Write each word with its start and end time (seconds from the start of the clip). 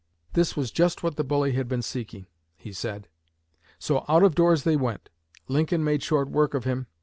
This 0.33 0.57
was 0.57 0.71
just 0.71 1.03
what 1.03 1.15
the 1.15 1.23
bully 1.23 1.51
had 1.51 1.67
been 1.67 1.83
seeking, 1.83 2.25
he 2.55 2.73
said; 2.73 3.07
so 3.77 4.03
out 4.09 4.23
of 4.23 4.33
doors 4.33 4.63
they 4.63 4.75
went. 4.75 5.11
Lincoln 5.47 5.83
made 5.83 6.01
short 6.01 6.27
work 6.27 6.55
of 6.55 6.63
him. 6.63 6.87